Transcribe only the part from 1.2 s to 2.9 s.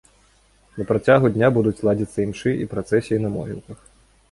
дня будуць ладзіцца імшы і